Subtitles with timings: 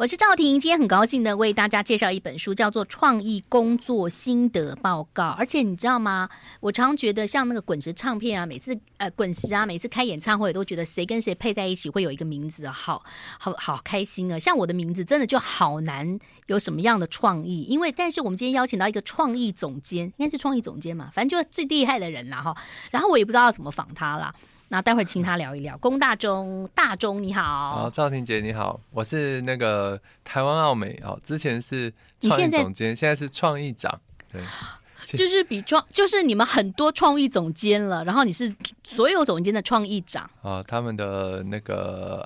[0.00, 5.24] 我是赵婷，今天很高兴的为大家介绍一本书，叫做《创意工作心得报告》。
[5.32, 6.26] 而且你知道吗？
[6.60, 13.04] 我常觉得像那个滚石唱片啊，每次呃滚石啊，每次开演唱会都觉得谁跟谁配在一起会有一个名字，好
[13.38, 14.38] 好好开心啊！
[14.38, 22.56] 像我的名字真的就好难有什么样的创意，因为但是我们今天邀请到一个创意总监，应该是创意总监嘛，反正就是最厉害的人啦哈。
[22.90, 24.34] 然后我也不知道要怎么访他啦。
[24.72, 25.76] 那待会儿请他聊一聊。
[25.78, 27.42] 龚大中，大中你好。
[27.74, 34.00] 好，赵婷姐你好，我是那个台湾奥美哦，之前是创意总监，现在，是创意长。
[34.30, 34.40] 对，
[35.18, 38.54] 就是比创，就是你们很多创意总监了，然后你是
[38.84, 40.30] 所有总监的创意长。
[40.40, 42.24] 啊，他们的那个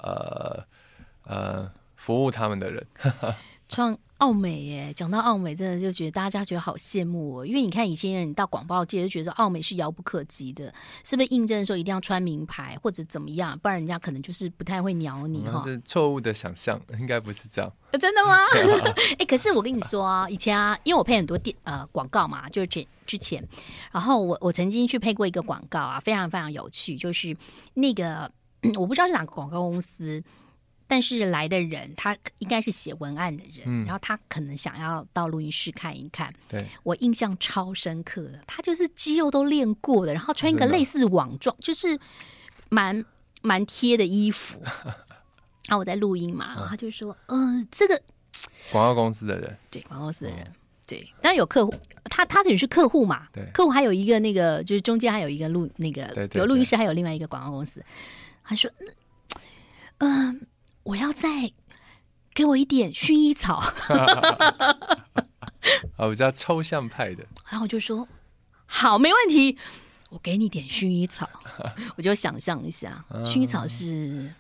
[1.24, 2.86] 呃呃，服务他们的人。
[3.70, 7.46] 创奥美耶，讲到奥美，真的就觉得大家觉得好羡慕哦。
[7.46, 10.72] 因为你看以前人，你到广告界就觉得奥美是遥不可及的，
[11.04, 11.28] 是不是？
[11.28, 15.62] 应征的时候一定要穿名牌或者怎么样，不然人家可能就是不太会鸟你哈。
[15.62, 17.70] 是错误的想象，应该不是这样。
[18.00, 18.38] 真的吗？
[18.96, 23.46] 哎、欸，可是我跟你说啊，以前啊，因为我配很多电呃广告嘛，就是之之前，
[23.92, 27.36] 然后我我曾经去配过一个广告啊，非常非常有趣，就是
[27.74, 28.30] 那个
[28.80, 30.24] 我不知道是哪个广告公司。
[30.86, 36.32] 但是来的人，他应该是写文案的人，嗯，然后他可能想要到录音室看一看。
[36.46, 41.98] 对，我印象超深刻的，他就是肌肉都练过的，然后穿一个类似网状，就是
[42.68, 43.02] 蛮
[43.40, 44.60] 蛮贴的衣服。
[45.66, 48.00] 然后我在录音嘛，然后他就说：“嗯、呃，这个
[48.70, 50.50] 广告公司的人，对，广告公司的人，哦、
[50.86, 51.72] 对，当然有客户，
[52.04, 57.82] 他他等于是客户嘛，对，客户还有一个那个，就是中间还有一个录那个对对对有录音室，还有另外一个广告公司。
[58.44, 58.70] 他说：
[59.98, 60.36] 嗯。
[60.36, 60.40] 呃”
[60.84, 61.52] 我要再
[62.34, 63.56] 给我一点薰衣草，
[65.96, 67.24] 啊，比较抽象派的。
[67.48, 68.06] 然后我就说
[68.66, 69.56] 好，没问题，
[70.10, 71.28] 我给你点薰衣草。
[71.96, 74.30] 我就想象一下，薰衣草是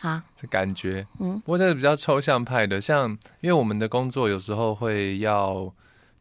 [0.00, 5.72] 啊，这感觉，嗯，不过这是比较抽象派的，像因为我们的工作有时候会要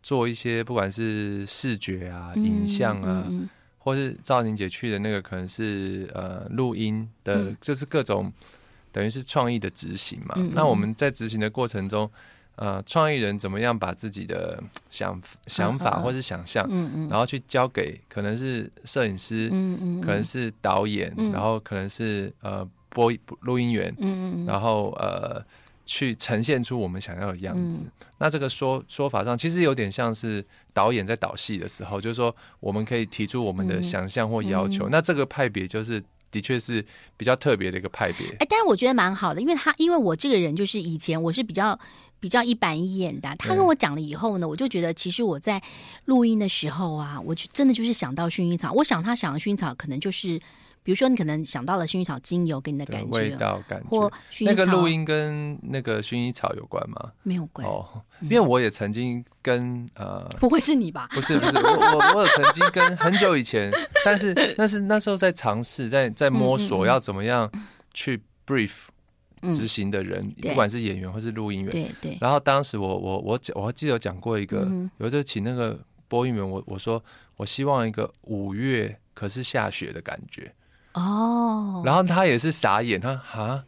[0.02, 3.24] 做一些，不管是视觉啊、影像啊，
[3.78, 8.34] 或是赵宁姐去的那个，可能是呃录音的，嗯、就是各种。
[8.96, 12.10] 等于是创意的执行嘛，嗯嗯，那我们在执行的过程中，
[12.56, 16.66] 呃，创意人怎么样把自己的想想法或是想象，
[17.10, 23.12] 然后去交给可能是摄影师，嗯嗯，可能是导演，嗯、然后可能是呃播
[23.42, 25.44] 录音员，嗯嗯，然后呃
[25.86, 27.82] 去呈现出我们想要的样子。
[27.84, 30.42] 嗯、那这个说说法上，其实有点像是
[30.72, 36.02] 导演在导戏的时候，就是说我们可以提出我们的想象或要求，那这个派别就是。
[36.36, 36.86] 的确是
[37.16, 41.80] 比较特别的一个派别，哎，但是我觉得蛮好的，因为他因为我这个人就是以前我是比较
[42.20, 45.62] 比较一板一眼的，他跟我讲了以后呢，我就觉得其实我在
[46.04, 50.42] 录音的时候啊，我就真的就是想到薰衣草，我想他想的薰衣草可能就是。
[50.86, 57.12] 比如说，你可能想到了薰衣草精油给你的感觉，味道感觉，那个录音跟那个薰衣草有关吗？
[57.24, 61.10] 没有关哦，因为我也曾经跟呃，不会是你吧？
[61.10, 63.72] 不是不是，我我我有曾经跟很久以前，
[64.06, 67.52] 但是但是那时候在尝试，在在摸索要怎么样
[67.92, 68.84] 去 brief
[69.52, 72.18] 执行的人，不管是演员或是录音员，对对。
[72.22, 74.70] 然后当时我我我讲，我还记得有讲过一个，
[75.00, 77.04] 有时候请那个播音员，我我说
[77.38, 80.54] 我希望一个五月可是下雪的感觉。
[80.96, 83.64] 哦，然后他也是傻眼，他啊，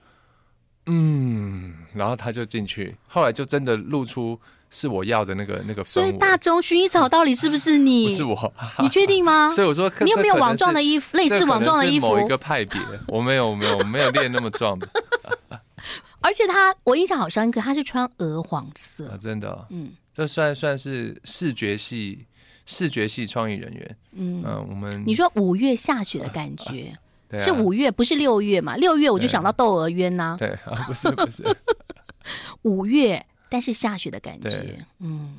[0.85, 4.39] 嗯，然后他就进去，后来就真的露出
[4.69, 5.83] 是我要的那个那个。
[5.83, 8.05] 所以大中薰衣草到底是不是你？
[8.09, 9.51] 不是我， 你确定吗？
[9.55, 12.07] 所以我说，你有没有网状的衣服，类似网状的衣服？
[12.07, 14.79] 某一个派别，我没有，没有，没有练那么壮。
[16.19, 22.25] 而且他，我印象好深刻，他是穿鹅黄色，啊、真的、哦，嗯，这算算是视觉系
[22.65, 26.97] 视觉系创意人员，嗯，嗯我们你说五月下雪的感觉。
[27.38, 28.75] 是五月，不是六月嘛？
[28.77, 30.35] 六月我就想到窦娥冤呐。
[30.39, 31.43] 对 啊，不是不是。
[32.63, 35.38] 五月，但是下雪的感觉，嗯，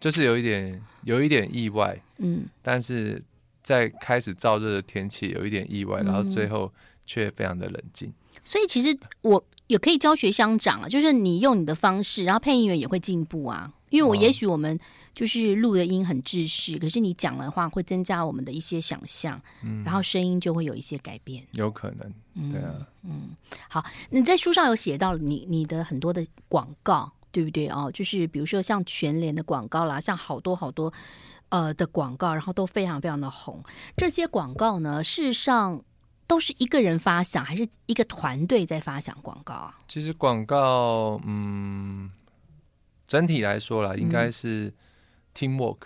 [0.00, 3.22] 就是有一点有一点意外，嗯，但是
[3.62, 6.72] 在开始燥热的天气有一点意外，嗯、然后最后
[7.06, 8.12] 却非常的冷静。
[8.42, 9.42] 所以其实我
[9.74, 13.72] 也可以教学相长啊，就是你用你的方式，然后配音员也会进步啊。
[13.90, 14.78] 因为我也许我们
[15.12, 23.30] 就是录的音很制式，可是你讲的话会增加我们的一些想象，嗯，然后声音就会有一些改变，有可能，对啊，嗯，
[23.68, 27.90] 好，你在书上有写到你你的很多的广告，对不对哦？
[27.92, 30.92] 就是比如说像全联的广告啦，像好多好多
[31.48, 33.60] 呃的广告，然后都非常非常的红。
[33.96, 35.82] 这些广告呢，事实上
[36.26, 39.78] 都是一个人发想，还是一个团队在发想广告啊？
[39.88, 42.10] 其实广告，嗯。
[43.06, 44.72] 整体来说啦，应该是
[45.36, 45.76] teamwork，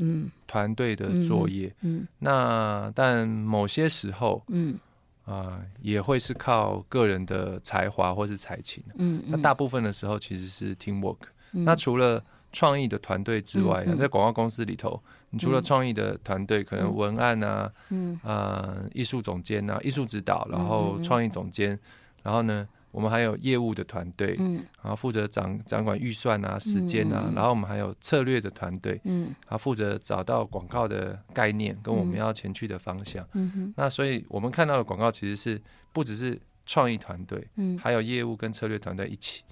[0.00, 4.78] 嗯，团队的作业，嗯，嗯，那但某些时候，嗯，
[5.24, 8.82] 啊、呃，也会是靠个人的才华或是才情。
[8.94, 11.18] 嗯，嗯，那大部分的时候其实是 teamwork。
[11.50, 15.00] 嗯、那除了创意的团队之外，嗯嗯、在广告公司里头，
[15.30, 21.78] 你除了创意的团队，可能文案啊，嗯，呃，艺术总监啊，艺术指导，然后创意总监，
[22.22, 35.60] 然后呢，我们还有业务的团队，嗯，然后负责掌掌管预算啊、时间啊，然后我们还有策略的团队，嗯，然后负责找到广告的概念跟我们要前去的方向，嗯哼，那所以我们看到的广告其实是
[35.92, 39.42] 不只是创意团队，嗯，还有业务跟策略团队一起。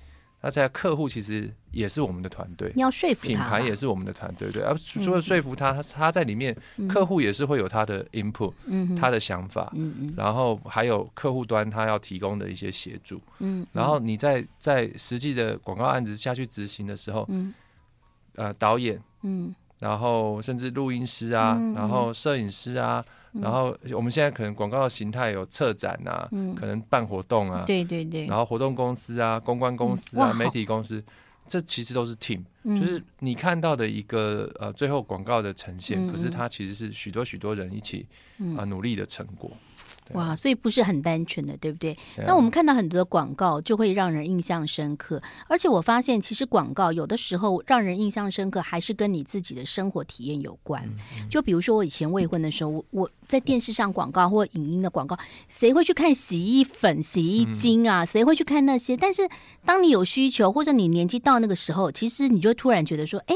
[0.47, 4.63] 那在客户其实也是我们的团队，你要说服他，品牌也是我们的团队，对。
[4.63, 6.57] 而除了说服他，他他在里面，
[6.89, 8.53] 客户也是会有他的 input，
[8.97, 9.73] 他的想法，
[10.17, 13.21] 然后还有客户端他要提供的一些协助，
[13.73, 17.29] 然后你在在实际的广告案子下去执行的时候，
[18.37, 19.53] 呃，导演，嗯。
[19.81, 23.05] 然后甚至录音师啊，然后摄影师啊。
[23.41, 31.03] 然后我们现在可能广告的形态有策展啊，嗯、可能办活动啊，对对对，然后活动公司啊、公关公司啊、嗯、媒体公司，
[31.47, 38.07] 这其实都是 team，、嗯、就是你看到的一个呃最后广告的呈现，嗯、可是它其实是许多许多人一起
[38.57, 39.51] 啊、呃、努力的成果。
[40.13, 41.97] 哇，所以不是很单纯的，对不对？
[42.27, 50.83] 那我们看到很多的广告就会让人印象深刻，而且我发现其实广告有的时候让人印象深刻，还是跟你自己的生活体验有关。
[51.29, 55.19] 就比如说我以前未婚的时候，我我在电视上广告或影音的广告，
[55.49, 58.05] 谁会去看洗衣粉、洗衣精啊？
[58.05, 58.97] 谁会去看那些？
[58.97, 59.29] 但是
[59.65, 63.35] 当你有需求或者你年纪到那个时候，其实你就突然觉得说，哎，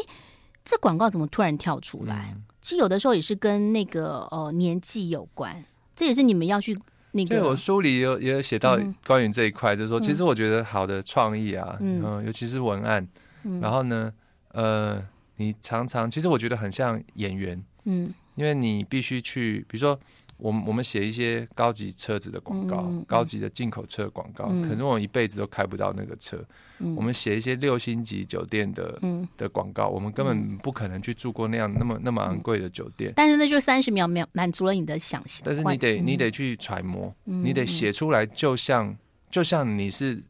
[0.65, 2.35] 这广告怎么突然跳出来？
[2.63, 5.65] 其实有的时候也是跟那个呃年纪有关。
[6.01, 6.75] 这也是你们要去
[7.13, 7.29] 那个。
[7.29, 13.07] 对，我书里有也有写到关于这一块，就是说，其实我觉得好的创意啊，嗯，尤其是文案，
[13.61, 14.11] 然后呢，
[14.53, 15.07] 呃，
[15.37, 20.01] 你常常其实我觉得很像演员，嗯，因为你必须去，比如说。
[20.43, 26.43] 我们我们写一些高级车子的广告，嗯、高级的进口车广告，嗯、可是我一辈子都开不到那个车。
[26.81, 33.13] 嗯、我们写一些六星级酒店的、嗯、的广告，我们根本不可能去住过那样那么那么昂贵的酒店。
[33.15, 35.43] 但是那就三十秒秒满足了你的想象。
[35.45, 38.97] 但是你得你得去揣摩，嗯、你得写出来，就像
[39.31, 40.23] 就像你是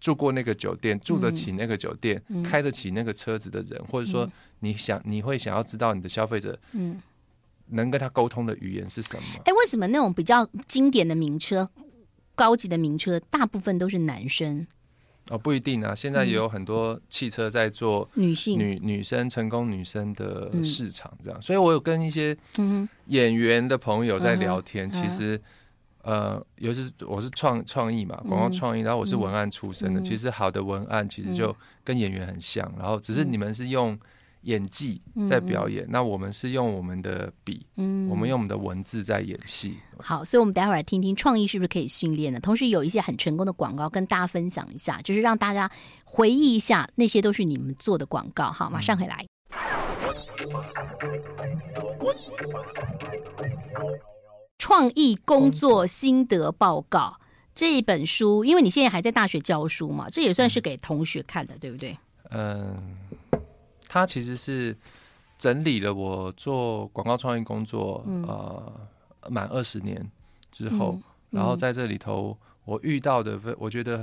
[0.00, 4.30] 住过那个酒店，住得起那个酒店，嗯、开得起那个车子的人，或者说
[4.60, 7.00] 你想你会想要知道你的消费者，嗯。
[7.70, 9.42] 能跟他沟通的语言是什么？
[9.44, 11.68] 哎，为什么那种比较经典的名车、
[12.34, 14.66] 高级的名车，大部分都是男生？
[15.30, 15.94] 哦，不一定啊。
[15.94, 21.40] 现在也有很多汽车在做女性、女女生成功女生的市场，这样。
[21.42, 22.36] 所以我有跟一些
[23.06, 24.90] 演员的朋友在聊天。
[24.90, 25.40] 其实，
[26.02, 30.00] 呃，尤其是我是创创意嘛，广告创意，然后我是文案出身的。
[30.02, 31.54] 其实好的文案其实就
[31.84, 33.98] 跟演员很像，然后只是你们是用。
[34.42, 39.76] 演技在表演，嗯、那我们是用我们的笔，嗯，我们用我们的文字在演戏。
[39.98, 45.70] 好，所以，我们待会儿来听听创意是不是可以训练的，同时有一些很成功的广告跟大家分享一下，就是让大家
[46.04, 48.52] 回忆一下，那些都是你们做的广告。
[48.52, 49.26] 好，马上回来。
[54.56, 57.16] 创意工作心得报告
[57.54, 61.98] 这一本书，因为你现在还在大学教书嘛，这也算是给同学看的，对不对？
[62.30, 62.96] 嗯。
[63.88, 64.76] 它其实是
[65.38, 68.72] 整理了我做广告创意工作，嗯、呃，
[69.30, 70.04] 满二十年
[70.50, 70.98] 之后，
[71.30, 73.98] 然后在这里头我遇到的，我觉得，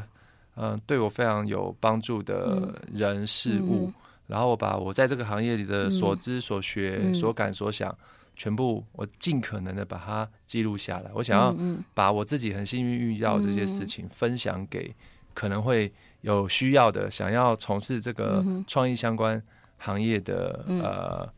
[0.55, 3.91] 嗯、呃，对我非常有帮助的人事物，
[4.27, 7.95] 然后我把我在这个行业里的所知所学、嗯、所感所想，
[8.35, 11.11] 全部我尽可能的把它记录下来。
[11.13, 11.53] 我想要
[11.93, 14.95] 把我自己很幸运遇到这些事情分享给
[15.33, 19.41] 可能会有需要的，想要从事这个创意相关。
[19.77, 21.29] 行业的呃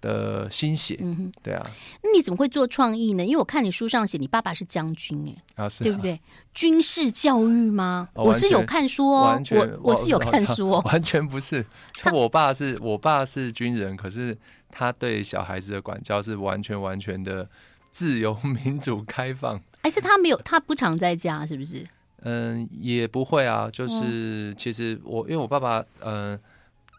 [0.00, 1.64] 的心血，嗯对啊，
[2.02, 3.24] 那你怎么会做创意呢？
[3.24, 6.20] 因为我看你书上写，你爸爸是将军，哎，啊对不对？
[6.52, 8.08] 军事教育吗？
[8.14, 11.64] 我是有看书哦，我我是有看书哦，完全 不是。
[12.12, 14.36] 我爸是我爸是军人，可是
[14.70, 17.48] 他对小孩子的管教是完全完全的
[17.92, 19.60] 自由、民主、开放。
[19.82, 21.86] 哎，是他没有，他不常在家，是不是？
[22.22, 23.70] 嗯，也不会啊。
[23.72, 26.36] 就是其实我因为我爸爸，嗯。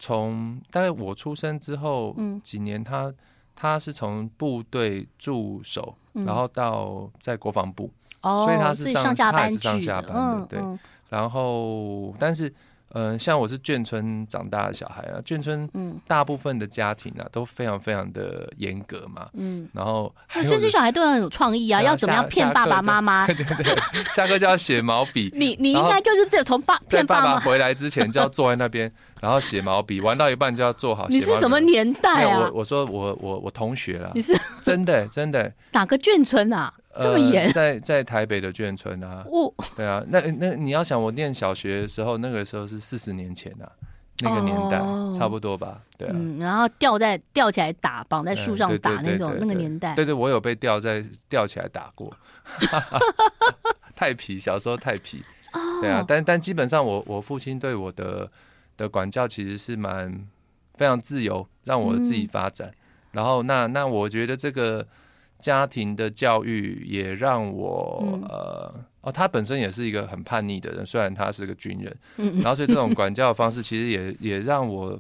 [0.03, 3.13] 从大概我出生之后几年他，
[3.55, 7.89] 他、是从部队驻守，嗯、然后到在国防部，
[8.21, 10.59] 哦、所以他是上，上下班他也是上下班的，嗯、对。
[10.59, 10.79] 嗯、
[11.09, 12.53] 然后，但是。
[12.93, 15.69] 嗯、呃，像我是眷村长大的小孩啊，眷村
[16.07, 23.25] 大部分的家庭啊、嗯、都非常非常的严格嘛，嗯，然后眷村小孩都很有创意啊，要怎么样骗爸爸妈妈？
[23.27, 23.75] 对对对，
[24.13, 25.31] 下课就要写毛笔。
[25.35, 31.07] 你你应该就是不是从爸骗爸爸回来之前就要坐在那边，然后写毛笔，玩到一半就要做好。
[31.09, 32.39] 你是什么年代啊？
[32.39, 36.71] 我我说我我我同学啦，你是真的真的哪个眷村啊？
[36.99, 43.65] 这么严，在在台北的眷村啊，哦，对啊，那那你要想，我念小学的时候，那个时候是四十年前啊，
[44.21, 44.77] 那个年代
[45.17, 52.15] 差不多吧，对啊，然后吊在吊起来打，绑在树上打那种那个年代，对对，我有被吊在吊起来打过，
[53.95, 55.23] 太皮，小时候太皮，
[55.81, 58.29] 对啊，但但基本上我我父亲对我的
[58.77, 60.27] 的管教其实是蛮
[60.75, 62.71] 非常自由，让我自己发展。
[63.11, 64.85] 然后那那我觉得这个
[65.43, 74.97] 家庭的教育也让我、嗯、呃哦，他本身也是一个很叛逆的人，虽然他是个军人，嗯、然后所以这种管教的方式其实也 也让我，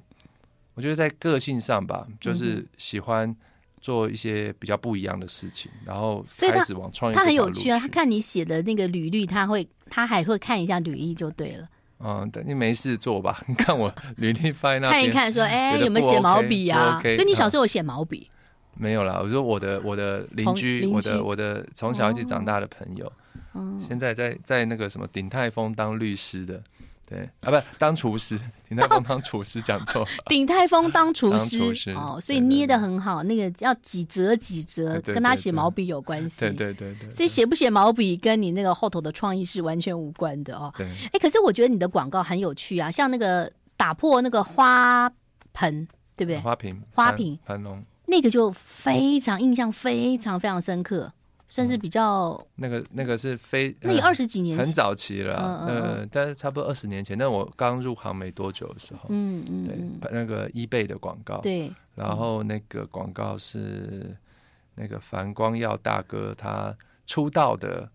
[0.73, 3.33] 我觉得在个性上吧，就是喜欢
[3.79, 7.15] 做一些比较不一样的事情，然后开始往创业。
[7.15, 11.69] 他很有趣啊，他看你写的那个履历，他会他还会看一下履历就对了。
[12.05, 13.41] 嗯，等你没事做吧。
[13.47, 16.99] 你 看我履历翻那看一看，说哎、欸，有没有写毛笔啊？
[17.01, 18.29] 所以你小时候有写毛笔？
[18.75, 19.19] 没有啦。
[19.21, 23.11] 我说我的我的邻居，我的我的从小一起长大的朋友，
[23.87, 26.61] 现在在在那个什么鼎泰丰当律师的。
[27.05, 30.07] 对啊，不当厨师， 鼎泰丰当厨师讲错。
[30.27, 36.45] 鼎泰丰当厨师哦，所以捏的很好，那个要几折几折，跟他写毛笔有关系。
[36.45, 40.73] 对对对对，所以写不写毛笔跟你那个后头的创意是完全无关的哦。
[40.77, 45.11] 对，哎，可是我觉得你的广告很有趣啊，像那个打破那个花
[45.51, 46.39] 盆，对不对？
[46.39, 51.11] 花瓶，花瓶，盘龙，那个就非常印象非常非常深刻。
[51.45, 55.35] 算是比较那个那个是非那二十几年很早期了，
[55.67, 64.15] 呃，但是差不多二十年前，那我刚入行没多久的时候，嗯嗯，对，那个 eBay 的广告，对，然后那个广告是
[64.75, 67.87] 那个樊光耀大哥他出道的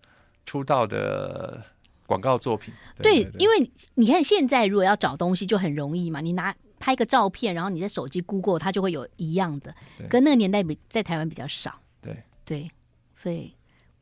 [0.45, 1.61] 出道的
[2.07, 2.73] 广告作品，
[3.03, 9.75] 对，因为你看现在如果要找东西就很容易嘛，你拿拍个照片，然后你在手机 Google 它就会有一样的，
[10.09, 12.23] 跟那个年代比在台湾比较少，对。
[12.45, 12.71] 对。
[13.15, 13.53] 所以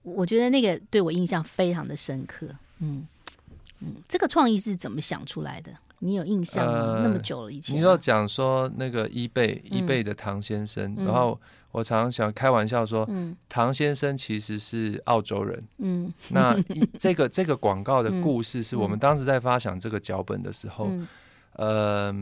[0.03, 2.49] 我觉得那个对我印象非常的深刻，
[2.81, 3.07] 嗯。
[3.81, 5.71] 嗯，这个创意是怎么想出来的？
[5.99, 6.73] 你有印象吗？
[6.73, 11.39] 呃、那么久了以前，你要讲说那个 eBay、嗯、eBay 的唐先生，嗯、然后
[11.73, 16.57] 我常常想开玩笑说，嗯、唐先生其实是澳洲人，嗯，那
[16.99, 21.09] 这个这个广告的故事是我们当时在发想这个脚本的时候，嗯，
[21.53, 22.15] 呃、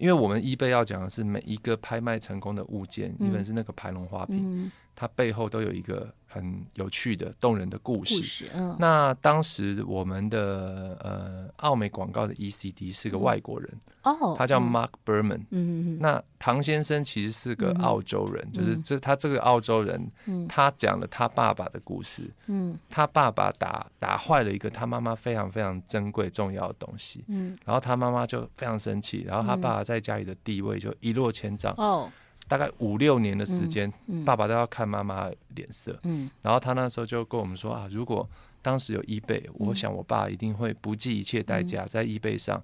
[0.00, 6.12] 因为我们 eBay 要讲的是每一个拍卖成功的物件，一本、嗯、是那个盘龙花瓶，嗯、它背后都有一个。
[6.32, 8.14] 很有趣的、动人的故事。
[8.14, 13.68] 故事嗯、那当时我们的呃，奥美广告的 ECD 是个外国人，
[14.04, 15.40] 哦，他叫 Mark Berman。
[15.50, 15.98] 嗯嗯。
[15.98, 22.30] 那唐先生其实是个澳洲人，嗯、就是这他这个澳洲人，嗯、他讲了他爸爸的故事。
[22.46, 22.78] 嗯。
[22.88, 27.24] 他爸爸打打坏了一个他妈妈非常非常珍贵重要的东西。
[27.26, 27.58] 嗯。
[27.64, 31.74] 然后他妈妈就非常生气，然后他爸爸在家里的地位就一落千丈。
[31.76, 32.08] 哦。
[32.50, 35.96] 大概五六年的时间，嗯嗯、爸爸都要看妈妈脸色。
[36.02, 38.28] 嗯，然后他那时候就跟我们说啊，如果
[38.60, 42.60] 当时有 eBay，嗯、我想我爸一定会不计一切代价在 eBay 上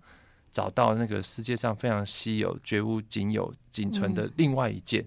[0.51, 5.07] 找到那个世界上非常稀有、绝无仅有、仅存的另外一件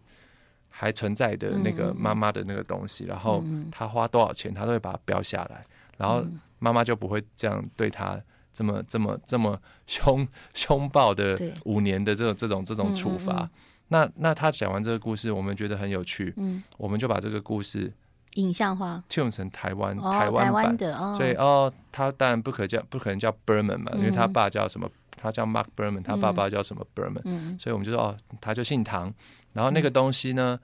[0.71, 3.03] 还存在的那个妈妈的那个东西。
[3.03, 5.61] 然后他花多少钱，他都会把它标下来。
[5.97, 6.25] 然后
[6.57, 8.17] 妈妈就不会这样对他
[8.53, 13.49] 这么、这么、这么凶凶暴的五年的这种、这种、这种处罚。
[13.89, 17.91] 那那他讲完这个故事，我们觉得很有趣，嗯，我们就把这个故事
[18.35, 20.77] 影像化，tune 成台湾台湾版。
[20.77, 29.11] 的，所以哦，他当然不可叫不可能叫 Berman 嘛，因为他爸叫什么，他叫 Mark Berman，他爸爸叫什么 Berman，所以我们就说哦，他就姓唐，
[29.53, 30.59] 然后那个东西呢，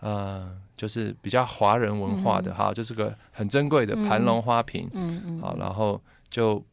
[0.00, 6.64] 呃，就是比较华人文化的哈，就是个很珍贵的盘龙花瓶，嗯嗯，好，然后就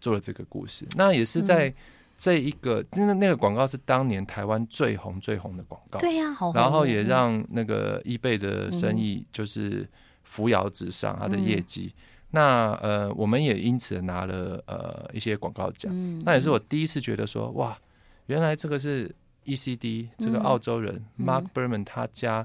[0.00, 1.74] 做了这个故事，那也是在。
[2.18, 9.88] 这一个那那个广告是当年台湾最红最红的广告，对呀，好，然后也让那个 eBay 的生意就是
[10.24, 11.94] 扶摇直上，它的业绩。
[11.94, 15.92] 嗯、那呃，我们也因此拿了呃一些广告奖。
[15.94, 17.78] 嗯、那也是我第一次觉得说，哇，
[18.26, 22.44] 原来这个是 ECD 这个澳洲人、嗯、Mark Berman 他家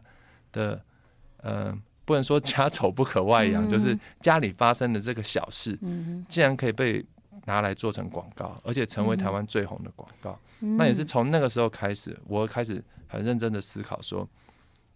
[0.52, 0.80] 的，
[1.38, 1.76] 呃，
[2.06, 7.04] 不能说家丑不可外扬，嗯、就是家里发生的这个小事，嗯、竟然可以被。
[7.46, 10.38] 拿来做成广告，而且成为台湾最红的广告。
[10.62, 14.28] 嗯、那也是从那个时候开始，我开始很认真的思考说，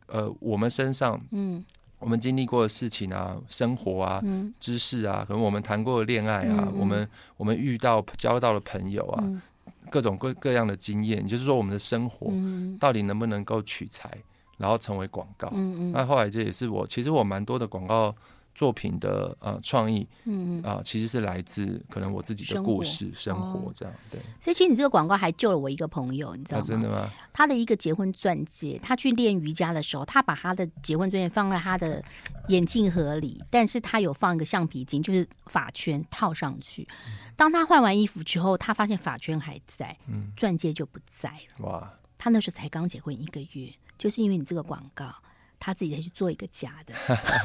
[0.06, 1.64] 呃，我们身上，嗯，
[2.00, 9.42] 我们经历过的事情啊，生活啊，嗯、知识啊，可能我们谈过的恋爱啊，嗯、我们我们遇到交到的朋友啊，嗯、
[9.90, 12.32] 各种各各样的经验，就是说我们的生活
[12.80, 14.10] 到底能不能够取材，
[14.58, 15.50] 然后成为广告？
[15.54, 15.92] 嗯嗯。
[15.92, 18.16] 那后来这也是我，其实我蛮多的广告。
[18.58, 24.20] 作品的呃创意，嗯啊、呃，其实是来自可能我自己的故事生活，这样、哦、对。
[24.42, 26.64] 所以其实你这个广告还救了我一个朋友，你知道吗？
[26.64, 27.08] 啊、真的吗？
[27.32, 32.04] 他的一个结婚钻戒，他去练瑜伽的时候，他把他的结婚钻戒放在他的
[32.48, 36.88] 眼镜盒里，但是他有放一个橡皮筋，就是发圈套上去。
[37.36, 41.68] 当他换完衣服之后，他发现发圈还在，嗯，钻戒就不在了。
[41.68, 41.94] 哇！
[42.18, 45.14] 他那时候才刚结婚一个月，就是因为你这个广告。
[45.60, 46.94] 他自己再去做一个假的，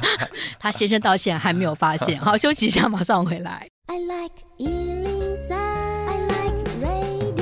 [0.59, 2.19] 他先生到现在还没有发现。
[2.23, 3.67] 好，休息一下，马上回来。
[3.87, 7.33] I like 103, I like radio。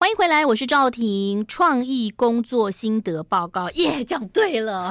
[0.00, 1.46] 欢迎回来，我是赵婷。
[1.46, 4.90] 创意工作心得报告，耶，讲对了。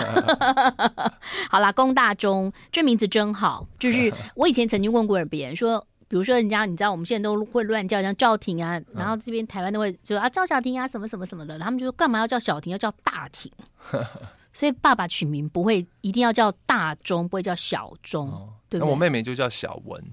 [1.49, 3.67] 好啦，龚大中这名字真好。
[3.77, 5.85] 就是我以前曾经问过别人说。
[6.13, 13.51] 比如说，人家你知道，我们现在都会乱叫，像赵婷啊，然后这边台湾都会说啊赵小婷啊，什么什么什么的，他们就说干嘛要叫小婷，要叫大婷。
[14.53, 18.87] 所以爸爸取名不会一定要叫大钟，不会叫小钟，哦、对不对？
[18.87, 20.03] 那我妹妹就叫小文，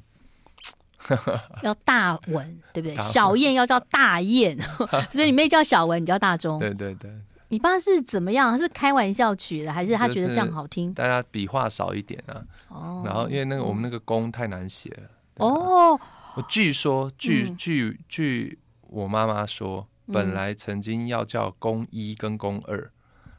[1.62, 2.96] 要大文，对不对？
[2.98, 4.58] 小燕要叫大燕，
[5.12, 6.58] 所以你妹叫小文，你叫大钟。
[6.60, 7.10] 对对对。
[7.48, 8.58] 你爸是怎么样？
[8.58, 10.94] 是开玩笑取的，还是他觉得这样好听？
[10.94, 12.40] 大家笔画少一点啊。
[12.68, 13.02] 哦。
[13.04, 15.02] 然后因为那个我们那个工太难写了。
[15.40, 15.98] 哦，
[16.34, 22.90] 我据说，据据据我妈妈说，本来曾经要叫公一跟公二，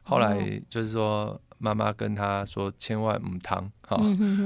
[0.03, 3.97] 后来就是说妈妈跟他说千万唔汤哈，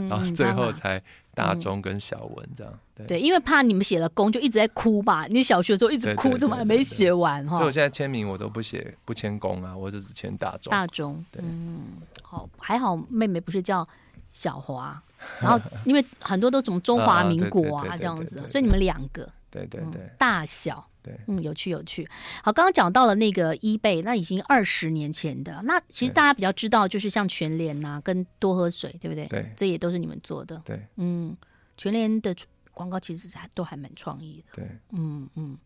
[0.09, 1.01] 然后最后才
[1.33, 2.73] 大中跟小文这样。
[2.95, 7.57] 对，对，因为怕你们写了公就一直在哭吧，你小学的时候一直哭，怎么还没写完哈？
[7.57, 10.71] 所以我现在签名我都不写不签公啊，我就只签大中。
[10.71, 11.83] 大中，对，嗯，
[12.21, 13.87] 好，还好妹妹不是叫
[14.29, 15.01] 小华。
[15.41, 22.07] 然后，因为很多都从中华民国啊这样子，所以你们两个对对对大小对嗯有趣有趣。
[22.43, 25.61] 好，刚刚讲到了那个 eBay，那已经二十年前的。
[25.63, 29.25] 那其实大家比较知道，就是像全联呐，跟多喝水，对不对？
[29.27, 30.61] 对，这也都是你们做的。
[30.65, 31.35] 对，嗯，
[31.77, 32.35] 全联的
[32.73, 34.53] 广告其实还都还蛮创意的。
[34.55, 35.57] 对，嗯嗯。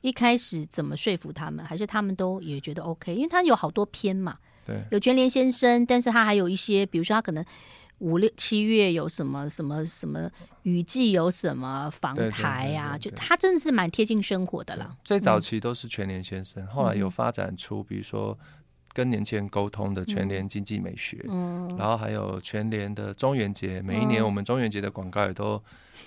[0.00, 1.64] 一开始怎么说服他们？
[1.64, 3.14] 还是他们都也觉得 OK？
[3.14, 4.36] 因为他有好多篇嘛。
[4.66, 7.44] 对，有全联先生，但是他还有一些，比如说他可能。
[8.02, 10.28] 五六七月有什么什么什么
[10.64, 12.98] 雨季有什么房台呀？
[12.98, 14.92] 就他真的是蛮贴近生活的啦。
[15.04, 18.36] 最早期都是全联先生，嗯、后来有发展出比如说
[18.92, 25.62] 跟年轻人沟通的全联经济美学，嗯，然后还有全联的中元节，每一年我们中元节的广告也都、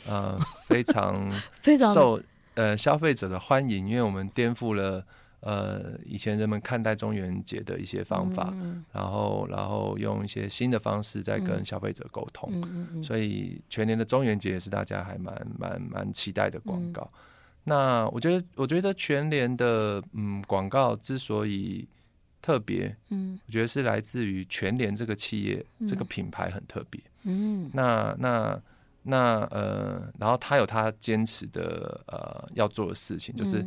[0.08, 1.32] 嗯、呃非常
[1.64, 2.22] 非常受
[2.56, 5.06] 呃消费者的欢迎，因为我们颠覆了。
[5.46, 17.08] 呃，以前人们看待中元节的一些方法，嗯、然后然后用一些新的方式在跟消费者沟通，嗯、所以全年的中元节也是大家还蛮蛮蛮期待的广告。
[17.14, 17.20] 嗯、
[17.66, 21.88] 那我觉得，我觉得全联的嗯广告之所以
[22.42, 28.60] 特别，嗯，我觉得是来自于全联这个企业、嗯、这个品牌很特别，嗯，那那
[29.04, 33.64] 那呃，然后他有他坚持的呃要做的事情，就是。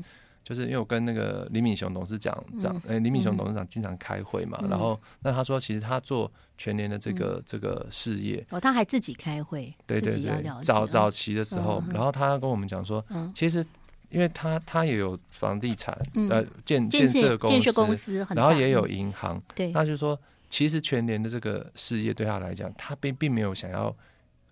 [0.48, 13.62] 嗯就是因为我跟那个李敏雄董事长长，哎、嗯，李敏雄董事长经常开会嘛，嗯、然后那他说，其实他做全年的这个、嗯、这个事业，哦，他还自己开会，对对对，早早期的时候，嗯、然后他跟我们讲说，嗯、其实
[14.08, 23.94] 因为他他也有房地产，嗯、呃，建建设公司，公司然后也有银行，嗯、对，他就说，其实全年的这个事业对他来讲，他并并没有想要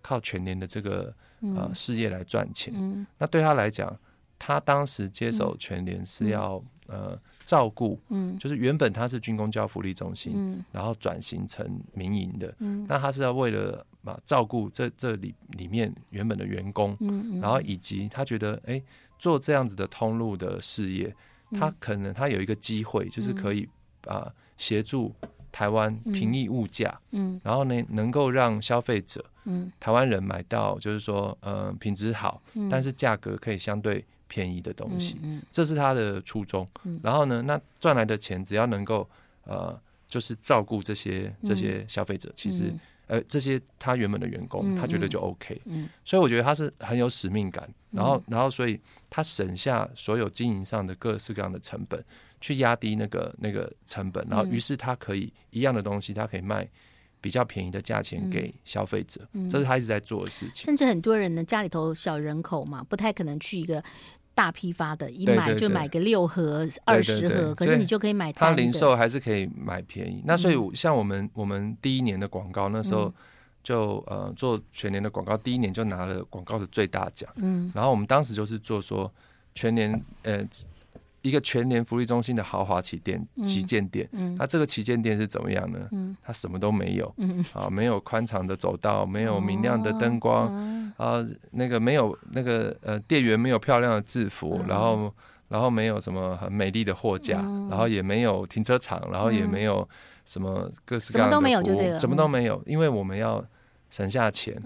[0.03, 3.99] 靠全年的这个呃事业来赚钱，嗯、那对他来讲。
[4.39, 17.41] 他当时接手全联是要、嗯、呃照顾，嗯，就是原本他是军工教福利中心，嗯，然后转型成民营的，嗯，那他是要为了嘛照顾这这里里面原本的员工，嗯，嗯。
[17.41, 18.85] 然后以及他觉得哎、欸、
[19.19, 21.15] 做这样子的通路的事业，
[21.51, 23.69] 嗯、他可能他有一个机会，就是可以
[24.07, 25.15] 啊协助
[25.53, 34.05] 台湾平抑物价，嗯，然后呢能够让消费者，嗯，台湾人买到就是说呃品质好，嗯、但是价格可以相对。
[34.29, 36.69] 便宜的东西，嗯嗯、这是他的初衷。
[36.85, 39.09] 嗯、然后呢，那赚来的钱只要能够
[39.45, 42.73] 呃，就是照顾这些这些消费者，嗯、其实
[43.07, 45.61] 呃，这些他原本的员工，嗯、他觉得就 OK。
[45.67, 47.69] 嗯、所以我觉得他是很有使命感。
[47.93, 52.05] 然后，然后，所以他省下所有经营上的各式各样的成本，
[52.43, 54.27] 去压低那个那个成本。
[54.29, 56.69] 然后，于是他可以一样的东西，他可以卖
[57.27, 59.27] 比较便宜的价钱给消费者。
[59.33, 60.65] 嗯、这是他一直在做的事情。
[60.65, 63.83] 甚至很多人呢，家里头小人口嘛，不太可能去一个。
[64.37, 68.31] 大批发的，一买就买个六盒、二十盒，可是你就可以买。
[68.31, 70.23] 它零售还是可以买便宜。
[70.27, 73.11] 那所以像我们我们第一年的广告，那时候
[73.63, 77.33] 就呃做全年的广告，第一年就拿了广告的最大奖。
[77.37, 79.11] 嗯，然后我们当时就是做说
[79.55, 80.47] 全年呃
[81.27, 85.81] 一个全年福利中心的豪华旗店旗舰店，嗯，它这个旗舰店是怎么样呢？
[85.91, 87.45] 嗯，它什么都没有，嗯。
[87.53, 90.47] 啊，没有宽敞的走道，没有明亮的灯光，
[90.97, 95.13] 啊，那个没有那个呃店员没有漂亮的制服，然后
[95.49, 99.89] 然后没有什么很美丽的货架，然后也没有停车场，然后也没有
[100.25, 103.45] 什么各式各样的服务，什么都没有就对了，什么都没有，因为我们要
[103.91, 104.57] 省下钱，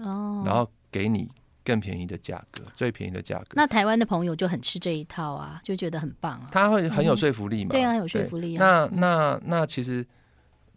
[0.45, 1.27] 然后给你。
[1.63, 3.53] 更便宜的价格，最便宜的价格。
[3.53, 6.47] 那台湾的朋友就很吃这一套啊，就觉得很棒啊。
[6.51, 7.69] 他会很有说服力嘛？
[7.69, 8.59] 嗯、对啊，有说服力啊。
[8.91, 10.03] 那那那其实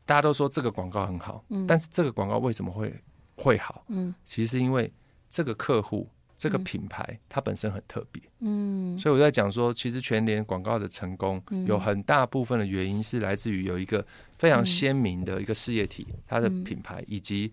[0.05, 2.95] 大家都说这个广告很好，嗯、但是这个广告为什么会
[3.37, 3.85] 会好？
[3.89, 4.93] 嗯，其实是因为
[5.31, 8.23] 这个客户这个品牌、嗯、它本身很特别。
[8.41, 14.05] 嗯，所以我在讲说，其实全联广告的成功有很大部分的原因是来自于有一个
[14.39, 17.51] 非常鲜明的一个事业体，它的品牌以及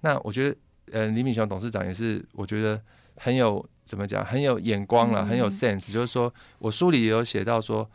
[0.00, 0.56] 那我觉得。
[0.92, 2.80] 呃，李敏雄董事长也是，我觉得
[3.16, 5.92] 很有怎么讲，很有眼光了，很有 sense。
[5.92, 7.88] 就是说我书里也有写到说，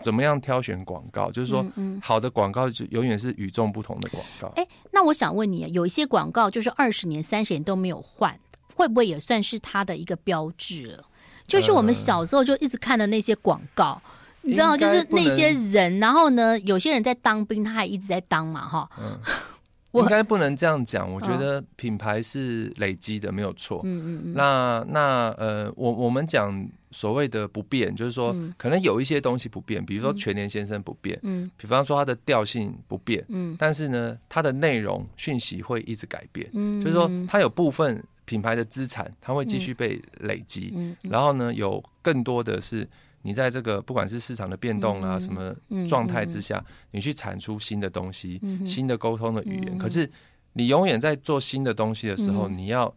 [0.00, 1.64] 怎么样挑选广告，就是说
[2.02, 4.48] 好的广告就永远是与众不同的广告。
[4.56, 8.38] 哎，那我想问你，有一些广告就是二十年、三十年都没有换，
[8.74, 11.04] 会不会也算是它的一个标志了？
[11.46, 14.00] 就是我们小时候就一直看的那些广告，
[14.42, 18.88] 你知道，就是那些人，然后呢，有些人在当兵，他还一直在当嘛，哈。
[19.92, 23.80] 应该不能这样讲，我觉得品牌是累积的，没有错。
[23.84, 42.88] 嗯嗯那那呃，我我们讲所谓的不变，就是说可能有一些东西不变，比如说全年先生不变，嗯，比方说它的调性不变，嗯，但是呢，它的内容讯息会一直改变，嗯，就是说它有部分品牌的资产，它会继续被累积，嗯，然后呢，有更多的是。
[43.22, 45.54] 你在这个不管是市场的变动啊，什么
[45.86, 49.78] 状态之下，你去产出新的东西，新的沟通的语言。
[49.78, 50.10] 可是
[50.54, 52.94] 你永远在做新的东西的时候，你要。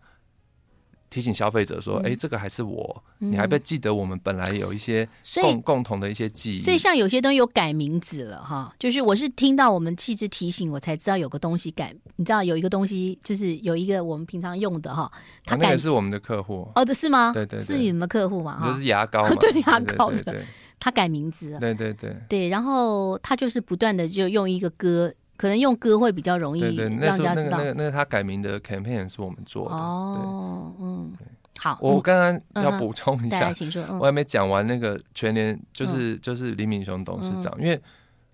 [1.14, 5.08] 提醒消费者说：“哎、嗯，这个还是我，嗯、你还不记得我们本来有一些
[5.40, 6.56] 共共同的一些记忆。
[6.56, 11.94] 所以像有些东西有改名字了哈，就是我是听到我们气质提醒，我才知道有个东西改。
[12.16, 15.12] 你知道有一个东西，就是有一个我们平常用的哈，
[15.46, 17.32] 它改、啊、那个是我们的客户哦，的是吗？
[17.32, 18.60] 对，对对，是你们的客户嘛？
[18.66, 20.42] 就是牙膏嘛， 对牙膏的，
[20.80, 27.58] 他改名字了，对对对对，然后他就是不断的就用一个歌。”可能用歌会比较容易让大家知道。
[27.58, 29.76] 那个那个那个他改名的 campaign 是我们做的。
[29.76, 31.14] 哦，嗯，
[31.60, 31.78] 好。
[31.82, 33.52] 我刚刚要补充一下，
[34.00, 37.52] 我还没讲完那个全年，就是就是李敏雄董事长。
[37.60, 37.82] 因为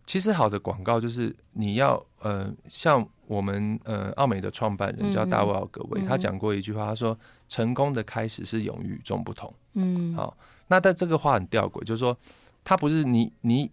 [0.06, 9.54] 其实好的广告就是你要呃，像我们呃奥美的创办人叫大卫奥格维，他讲过一句话，他说成功的开始是勇于与众不同。
[9.74, 10.36] 嗯，好，
[10.68, 12.16] 那但这个话很吊诡，就是说
[12.64, 13.72] 他不是你你。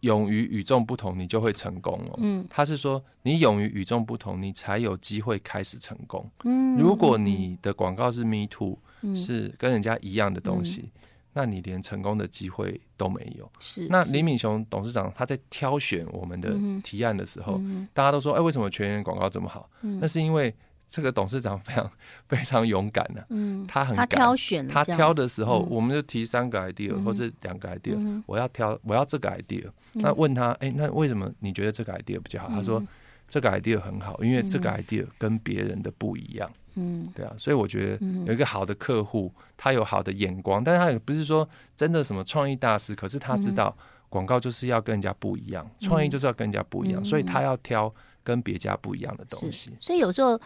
[0.00, 2.18] 勇于与众不同，你就会成功哦。
[2.18, 6.28] 嗯，他是说，你勇于与众不同，你才有机会开始成功。
[6.44, 13.50] 嗯，如果你的广告是 Me Too，嗯，是跟人家一样的东西，嗯，那你连成功的机会都没有。
[13.58, 19.68] 是，那李敏雄董事长他在挑选我们的提案的时候，嗯，大家都说，哎，为什么全员广告这么好？
[19.82, 20.54] 嗯，那是因为。
[20.88, 21.90] 这个董事长非常
[22.26, 29.64] 非常勇敢的，嗯，他很敢，他挑选，他挑的时候，我们就提三个 idea 或者两个 idea，我要挑，我要这个 idea。
[29.92, 32.48] 那问他，哎，那为什么你觉得这个 idea 比较好？
[32.48, 32.82] 他说，
[33.28, 36.50] 这个 idea 很好，因为这个 idea 跟别人的不一样。
[36.76, 41.46] 嗯，对啊，所以我觉得有一个好的客户，他有好的眼光，但是他也不是说
[41.76, 43.76] 真的什么创意大师，可是他知道
[44.08, 49.72] 广告就是要跟人家不一样，创意就是要跟人家不一样，所以他要挑跟别家不一样的东西。
[49.80, 50.40] 所以有时候。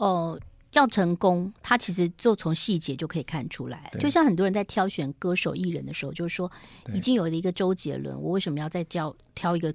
[0.00, 0.40] 哦、呃，
[0.72, 3.90] 要成功，他其实就从细节就可以看出来。
[4.00, 6.50] 就像很多人在挑选歌手艺人的时候，就是说
[6.94, 9.72] 已经有了一个周杰伦，我为什么要再教挑一个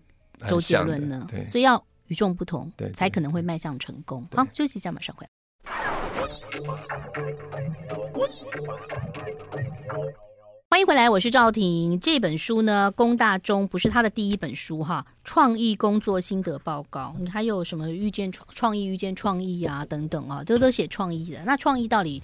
[0.47, 1.27] 周杰伦呢？
[1.45, 4.27] 所以要与众不同，对才可能会迈向成功。
[4.35, 5.29] 好，休息一下，马上回来。
[10.69, 11.97] 欢迎回来，我是赵婷。
[11.99, 17.15] 这本书呢，龚大中不是他的第一本书哈，创意工作心得报告。
[17.19, 21.41] 你还有什么遇见创创意、遇见创意啊等等啊，这都写创意的。
[21.45, 22.21] 那创意到底，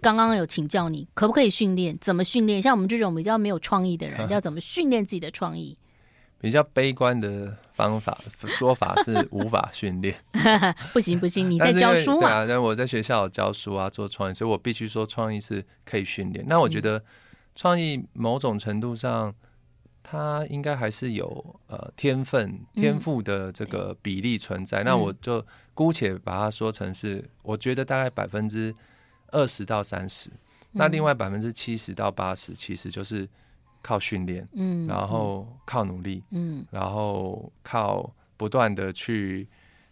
[0.00, 1.98] 刚刚有请教你，可不可以训练？
[2.00, 2.62] 怎么训练？
[2.62, 5.76] 像我们这种比较没有创意的人， 要怎么训练自己的创意？
[6.40, 10.16] 比较悲观的方法说法是无法训练。
[10.94, 12.28] 不行不行，你在教书嘛？
[12.28, 16.42] 对啊，但我在学校有教书啊，做创意，所以我必须说创意是可以训练。
[16.48, 17.02] 那我觉得。
[17.56, 19.34] 创意某种程度上，
[20.02, 24.82] 它应该还是有呃天分、天赋的这个比例存在。
[24.82, 28.72] 嗯、那我就姑且把它说成是，我觉得大概百分之
[29.32, 30.28] 二十到三十。
[30.28, 30.36] 嗯、
[30.72, 33.26] 那另外百分之七十到八十，其实就是
[33.80, 39.48] 靠训练，嗯，然后靠努力，嗯，然后靠不断的去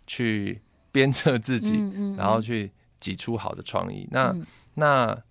[0.07, 0.61] 去
[0.92, 4.07] 鞭策自己，嗯然后去挤出好的创意。
[4.11, 5.22] 那、嗯、那。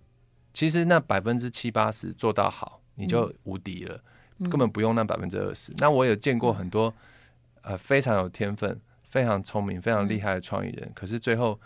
[0.54, 4.00] 其实那百分之七八十做到好，你就无敌了。
[4.44, 5.70] 根本不用那百分之二十。
[5.76, 6.94] 那我有见过很多
[7.60, 11.60] 呃非常有天分、非常聪明、非常厉害的创意人，可是最后。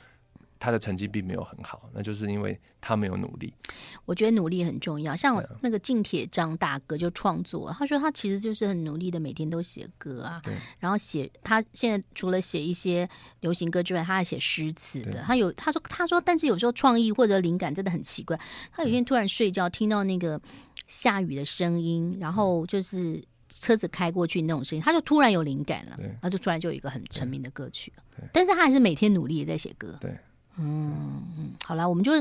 [0.60, 3.52] 他的成绩并没有很好，那就是因为他没有努力。
[4.04, 13.08] 我觉得努力很重要，像那个近铁张大哥就创作，他说他其实就是很努力的，每天都写歌啊，对然后写他现在除了写一些
[13.40, 15.22] 流行歌之外，他还写诗词的。
[15.22, 18.38] 他有他说他说，但是有时候创意或者灵感真的很奇怪。
[18.72, 20.40] 他有一天突然睡觉，听到那个
[20.86, 27.92] 下雨的声音，然后就是车子开过去那种声音，他就突然有灵感了，他就突然就有一个很成名的歌曲。
[28.32, 29.96] 但是他还是每天努力的在写歌。
[30.00, 30.18] 对。
[30.58, 32.12] 嗯嗯，好啦，我们就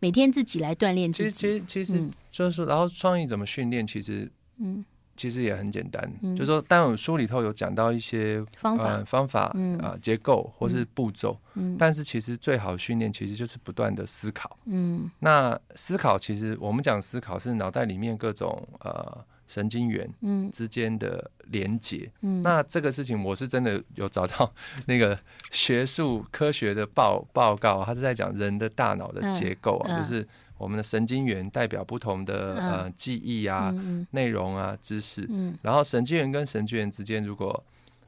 [0.00, 1.30] 每天自己来锻炼自己。
[1.30, 4.84] 其实其实其实就是说，然后创意怎么训练，其实嗯，
[5.16, 6.10] 其实也很简单。
[6.34, 9.44] 就是说，当然书里头有讲到一些方法方法
[9.80, 11.38] 啊结构或是步骤，
[11.78, 14.58] 但是其实最好训练其实就是不断的思考。
[14.66, 19.24] 嗯，那思考其实我们讲思考是脑袋里面各种呃。
[19.46, 20.08] 神经元
[20.52, 24.52] 之间的连接，嗯，那这个事情我是真的有找到
[24.86, 25.18] 那个
[25.52, 30.26] 学术科学的报报告，他是在讲人的大脑的结构啊，就是
[30.58, 33.72] 我们的神经元代表不同的呃记忆啊、
[34.10, 35.28] 内容啊、知识，
[35.62, 37.62] 然后神经元跟神经元之间如果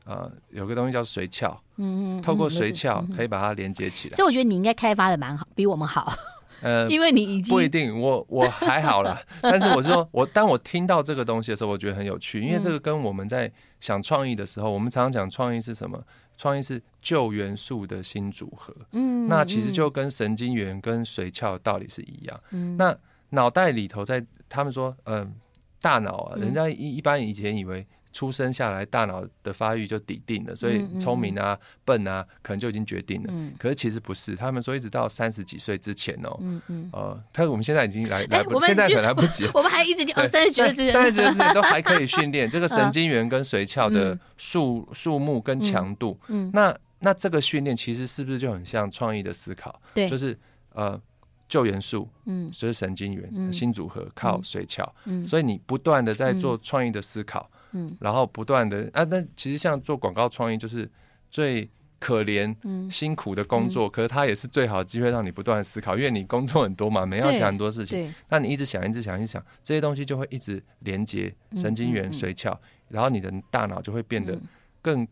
[0.05, 6.13] 呃有个东西叫髓鞘，嗯嗯，透过髓鞘可以把它连接起来，所以我觉得你应该开发的蛮好，比我们好。
[6.61, 9.21] 呃，因为你已经不一定，我我还好啦。
[9.41, 16.03] 但是我是说，我当我听到这个东西的时候，我觉得很有趣，因为这个跟我们在想创意的时候，我们常常讲创意是什么？
[16.37, 18.75] 创意是旧元素的新组合。
[18.93, 22.41] 嗯，那其实就跟神经元跟髓鞘的道理是一样。
[22.51, 22.97] 嗯，那
[23.31, 25.33] 脑袋里头在他们说，嗯、呃，
[25.81, 27.87] 大脑啊，人家一一般以前以为。
[28.13, 33.33] 出生下来，大脑的发育就底定了，所以聪明啊、笨啊，可能就已经决定了。
[33.59, 39.49] 可是其实不是，他们说一直到三十几岁之前哦，嗯嗯，呃，但是我们现在已经来 来不，现在可能来不及。
[39.55, 46.19] 我们还一直讲三十几岁之前，三十几岁之前都还可以训练这个 神经元跟髓鞘的数数目跟强度。
[46.29, 49.81] 嗯，那那这个训练其实是不是就很像创意的思考？
[49.95, 50.37] 对，就是
[50.73, 51.01] 呃
[51.49, 57.49] 旧元素，嗯，所以神经元新组合靠髓鞘，嗯，所以你不断的在做创意的思考。
[57.73, 60.91] 嗯，然后不断的啊，那其实像做广告创意就是
[61.31, 61.69] 最
[62.01, 62.55] 可怜、
[62.91, 72.57] 辛苦的工作，可是它也是最好的机会，让你不断思考，因为你工作很多嘛，每天要想很多事情，那你一直想、一直想、一直想，这些东西就会一直连接神经元、髓鞘，
[72.89, 74.39] 然后你的大脑就会变得
[74.81, 75.07] 更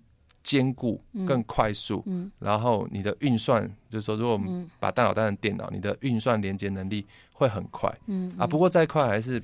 [0.45, 2.05] 坚固、更快速，
[2.39, 9.43] 然后你的运算，就是说，如果我们把大脑当成电脑，你的运算连接能力会很快，嗯啊，不过再快还是。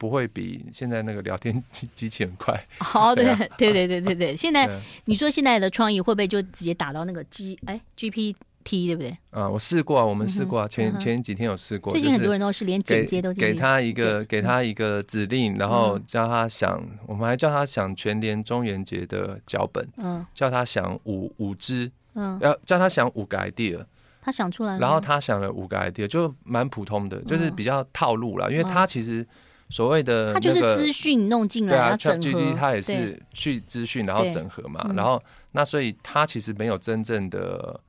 [0.00, 2.58] 不会比现在那个聊天机机器很快。
[2.78, 3.22] 好，对
[3.58, 4.34] 对对对对对。
[4.34, 4.66] 现在
[5.04, 8.34] 你说现在的创意会不会就直接打到那个 G 哎 GPT
[8.64, 9.14] 对不对？
[9.28, 11.92] 啊，我试过啊，我们试过啊，前前几天有试过。
[11.92, 23.84] 最近很多人都是连剪接都给他一个给他一个指令，然后叫他想，我们还叫他想全联中元节的脚本，嗯，叫他想五五支，嗯，要叫他想五个 idea，
[24.22, 29.26] 他想出来，然后他想了五个 idea，就蛮普通的，就是比较套路了，因为他其实。
[29.70, 37.80] 所谓的他就是资讯弄进来，对啊，ChatGPT 它也是去资讯然后整合嘛，然后那所以它其实没有真正的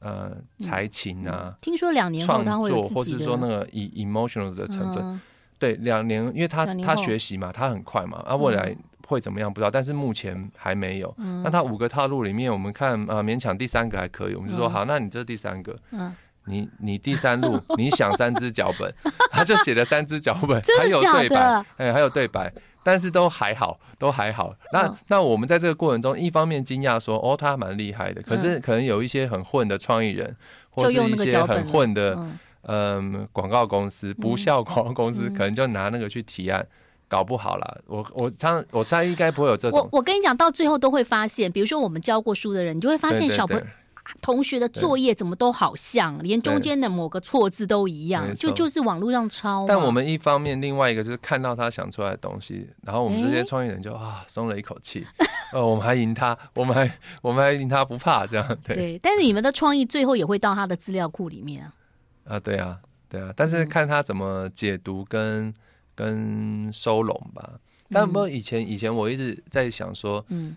[0.00, 5.20] 呃才情啊，听说两年后创作或是说那个 emotional 的成分，
[5.58, 11.14] 对，两年，因为他他学习嘛，他很快嘛，啊，未来会怎么样不知道，但是目前还没有。
[11.42, 16.14] 那他五个套路里面，我们看啊，勉强第三个还可以，我们就说好，那你这第三个，嗯。
[16.46, 18.92] 你你第三路，你想三支脚本，
[19.30, 22.52] 他就写了三支脚本，还有对白，哎，还有对白，
[22.82, 24.54] 但是都还好，都还好。
[24.72, 28.20] 那那我们在这个过程中，一方面惊讶说，哦，他蛮厉害的。
[28.22, 30.36] 可是可能有一些很混的创意人，
[30.70, 32.18] 或是一些很混的，
[32.62, 36.66] 嗯，广告公司，不效广告公司，可能就拿那个去提案，
[37.08, 37.78] 搞不好啦。
[37.86, 39.80] 我我猜我猜应该不会有这种。
[39.80, 43.64] 我我跟你讲，到最后都会发现，比如说我们教过书的人，你就会发现小朋友。
[44.20, 49.64] 同学的作业怎么都好像，连中间的某个错字都一样，就就是网络上抄。
[49.66, 55.06] 但我们一方面，另外一个就是看到他想出来的东西，然后我们这些创意人就啊松了一口气，
[55.52, 58.46] 呃， 我们还赢他，我们还我们还赢他不怕这样。
[58.62, 61.74] 对，但是你们的创意最后也会到他的资料库里面啊。
[62.24, 65.52] 啊，对啊，对啊，但是看他怎么解读跟
[65.94, 67.58] 跟收拢吧。
[67.90, 70.56] 但不过以前以前我一直在想说，嗯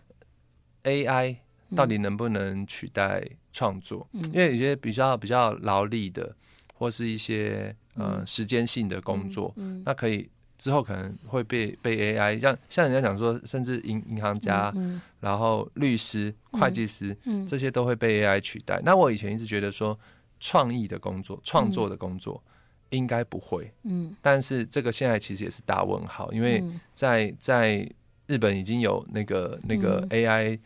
[0.83, 1.37] ，AI。
[1.75, 4.07] 到底能不能取代创作？
[4.13, 6.35] 嗯、因为有些比较比较劳力的，
[6.73, 18.81] 或是一些呃时间性的工作，嗯嗯、那可以之后可能会被被 AI 像像人家讲说，甚至银银行家，嗯嗯、然后律师、会计师、嗯嗯、这些都会被 AI 取代。
[18.83, 19.97] 那我以前一直觉得说，
[20.39, 22.41] 创意的工作、创作的工作，
[22.89, 27.87] 应该不会，嗯，但是这个现在其实也是大问号，因为在在
[28.27, 30.59] 日本已经有那个那个 AI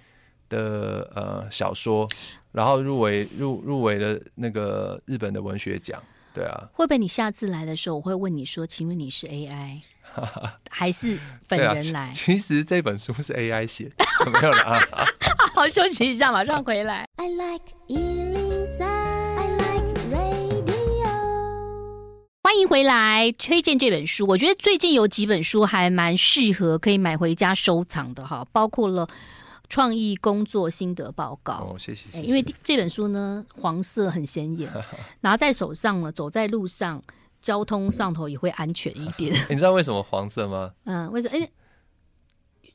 [0.52, 2.08] 的呃小说，
[2.52, 6.00] 然后入围入入围了那个日本的文学奖，
[6.36, 9.80] 对啊，会不会你下次来的时候，我会问你说，请问你是 AI
[10.70, 12.10] 还是本人来？
[12.10, 14.78] 啊、其实这本书是 AI 写的，没有了啊，
[15.56, 17.06] 好，休息一下，马上回来。
[17.16, 17.64] I like
[22.44, 24.28] 欢迎回来，推荐这本书。
[24.28, 29.08] 我觉得最近有几本书还蛮适合可以买回家收藏的哈，包括了
[29.72, 31.54] 创意工作心得报告。
[31.54, 32.22] 哦，谢谢。
[32.22, 34.70] 因为这本书呢，黄色很显眼，
[35.22, 37.02] 拿在手上呢，走在路上，
[37.42, 39.34] 交通上头也会安全一点。
[39.50, 40.74] 你知道为什么黄色吗？
[40.84, 41.38] 嗯，为什么？
[41.38, 41.50] 因为。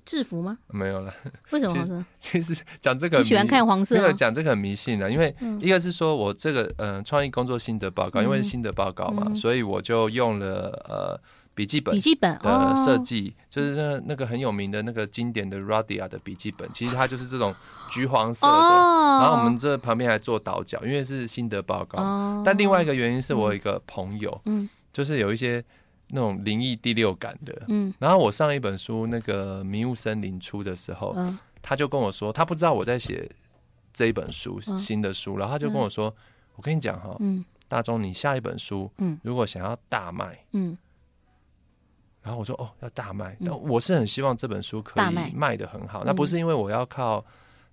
[0.06, 0.56] 制服吗？
[0.68, 1.12] 没有了。
[1.50, 2.04] 为什么黄色？
[2.20, 3.96] 其实讲这个，你喜欢看黄色？
[3.96, 11.20] 没有讲这个很迷信的，因为一个是说我这个嗯创意工作心得报告，因为是心得报告嘛，所以我就用了呃
[11.56, 17.52] 笔记本笔记本的设计，就是那那个很有名的那个经典的 Radia 的笔记本，其实它就是这种
[17.90, 18.52] 橘黄色的。
[18.52, 22.42] 然后我们这旁边还做倒角，因为是心得报告。
[22.44, 25.64] 但另外一个原因是我有一个朋友，嗯，就是有一些。
[26.10, 33.28] 那种灵异第六感的，嗯，然后我上一本书那个《迷雾森林》出的时候，嗯，他就跟我说，他不知道我在写
[33.92, 36.14] 这一本书，嗯，新的书，然后他就跟我说，嗯，
[36.54, 40.78] 我跟你讲哈，嗯，大钟，你下一本书，嗯，如果想要大卖，嗯，
[42.26, 45.56] 然后我说哦，要大卖，但我是很希望这本书可以卖。
[45.56, 47.24] 的很好，那不是因为我要靠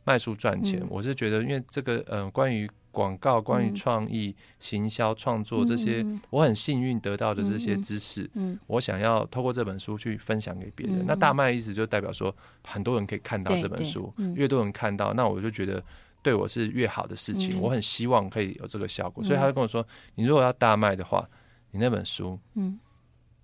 [0.06, 2.70] 卖书赚钱，我是觉得因为这个，嗯，关于。
[2.94, 8.54] 广告关于创意、嗯、行销、创作这些，我很幸运得到的这些知识，嗯。
[8.54, 11.00] 嗯、我想要透过这本书去分享给别人。
[11.00, 12.32] 嗯、那大卖意思就代表说，
[12.64, 15.84] 很多人可以看到这本书，嗯、越多人看到，那我就觉得
[16.22, 17.58] 对我是越好的事情。
[17.58, 21.28] 嗯、我很希望可以有这个效果，嗯、所以他就跟我说：“你如果要大卖的话，
[21.72, 22.40] 你那本书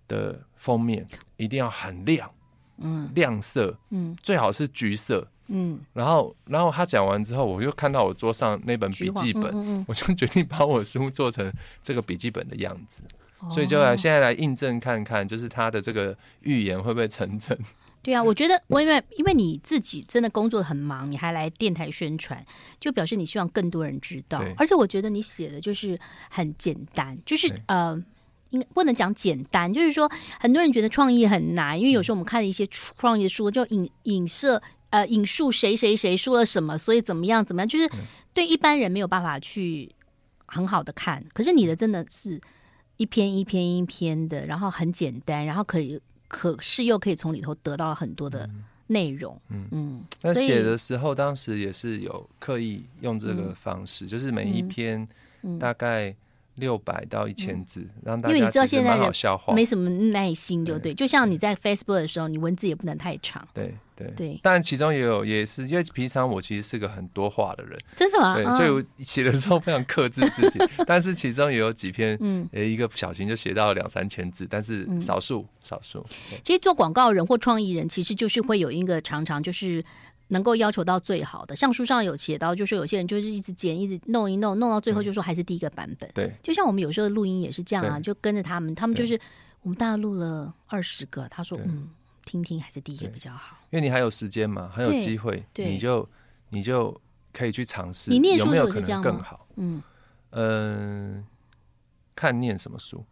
[0.10, 2.30] 的封面一定要很亮，
[2.80, 13.02] 嗯，亮色，嗯，最好是橘色。”嗯，然后，然后他讲完之后，我又看到我桌上那本笔记本，嗯嗯嗯、我就决定把我书做成这个笔记本的样子，
[13.40, 17.58] 哦、所以就来现在来印证看看，就是他的这个预言会不会成真？
[18.04, 22.46] 对啊，我觉得我因为因为你自己真的工作很忙，你还来电台宣传，
[22.80, 24.38] 就表示你希望更多人知道。
[24.38, 24.54] 对。
[24.56, 27.62] 而且我觉得你写的就是很简单，就是对。
[27.66, 28.00] 呃，
[28.50, 34.62] 应该不能讲简单，就是说很多人觉得创意很难，因为有时候我们看了一些创意的书，就影影射。
[34.92, 37.88] 呃，引述谁谁谁说了什么，所以怎么样怎么样，就是
[38.34, 39.88] 对一般人没有办法去
[40.48, 41.24] 很好的看。
[41.32, 42.42] 可是你的真的是
[42.98, 48.50] 一篇一篇一篇的，然后很简单，然后可以可是又可以从里头得到了很多的
[48.88, 49.40] 内容。
[49.50, 55.08] 嗯嗯，那写的时候当时也是有刻意用这个方式，嗯、就是每一篇
[55.60, 56.16] 大概。
[56.60, 59.12] 六百到一千字，让大家因为你知道现在人
[59.56, 60.94] 没什么耐心，就对。
[60.94, 63.48] 就像你在 Facebook 的时候，你文字也不能太长。
[63.54, 64.40] 对对对。
[64.44, 68.36] 但其中也有，也是因为平常我其实是个很多话的人，真的吗？
[68.36, 70.60] 对，所以我写的时候非常克制自己。
[70.86, 76.06] 但是其中也有几篇，嗯，一个不小心就写到两三千字，但是少数少数。
[76.44, 79.84] 其实做广告人或创意人，其实就是会有一个常常就是。
[80.30, 86.10] 能够要求到最好的，像书上有写到，就是有些人就是一直剪，一直弄一弄，弄到最后就说还是第一个版本。
[86.14, 89.20] 对，就像我们有时候录音也是这样啊，就跟着他们，他们就是
[89.62, 91.90] 我们大概录了二十个，他说嗯，
[92.26, 96.08] 听听还是第一个比较好，因为你还有时间嘛，还有机会，你就
[96.50, 96.96] 你就
[97.34, 98.12] 可以去尝试。
[98.12, 99.48] 你念书有没有可能更好？
[99.56, 99.82] 嗯
[100.30, 101.24] 嗯、呃，
[102.16, 103.04] 看念什么书？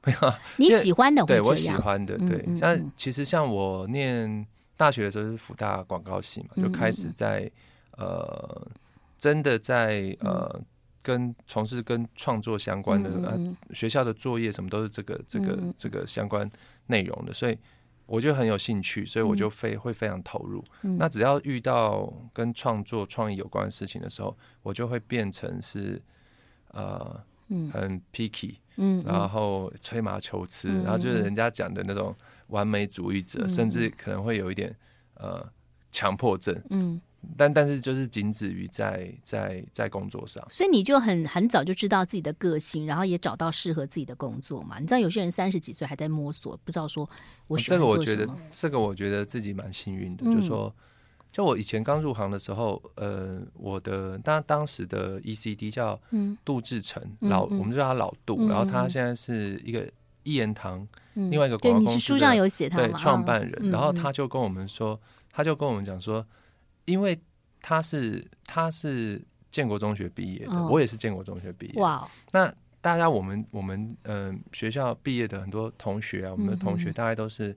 [0.58, 2.28] 你喜欢的，对我喜欢的，对。
[2.28, 4.46] 嗯嗯嗯像其实像我念。
[4.78, 7.52] 大学的时候是福大广告系嘛，就开始在
[7.98, 8.68] 呃，
[9.18, 10.62] 真的在呃，
[11.02, 13.36] 跟从事跟创作相关的啊，
[13.74, 16.48] 学校的作业什么都是这个这个这个相关
[16.86, 17.58] 内容的，所以
[18.06, 20.64] 我就很有兴趣，所以我就非会非常投入。
[20.82, 26.00] 那只要遇到跟创作创意有关的事情的时候，我就会变成是
[26.70, 27.20] 呃，
[27.74, 32.16] 很 picky，嗯然后吹毛求疵，然后就是人家讲的那种。
[32.48, 34.76] 完美主义者，甚至可能会有一点
[35.16, 35.46] 呃
[35.92, 37.02] 强迫症，嗯，
[37.36, 44.80] 但但是就是仅止于在在在工作上，所以你就很很早就知道自己的个性，然后也找到适合自己的工作嘛。
[44.80, 47.10] 你知道有些人三十几岁还在摸索，不知道说
[47.48, 47.58] 我。
[47.58, 50.74] 这个我觉得，这个我觉得自己蛮幸运的，嗯、就是说，
[51.32, 56.00] 就我以前刚入行的时候，呃，我的当当时的 ECD 叫
[56.46, 59.90] 杜志成，嗯、老我们就叫他老杜，嗯、然后他现在是一个。
[60.28, 65.00] 一言堂，另外一个广告公司的书上有写他对创办人，然后他就跟我们说，
[65.32, 66.26] 他就跟我们讲说，
[66.84, 67.18] 因为
[67.62, 71.82] 他是他是建国中学毕业的，我也是建国中学毕业。
[71.82, 77.56] 哇，那大家我们我们嗯、呃、学校毕业的很多同学啊，我们的同学大概都是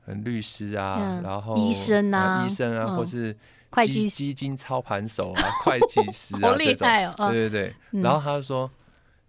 [0.00, 3.36] 很律师啊，嗯、然后医生啊，医生啊，嗯、或是
[3.72, 7.74] 会计基金操盘手啊， 会计师啊，好厉害哦，对对对。
[7.90, 8.70] 嗯、然后他说，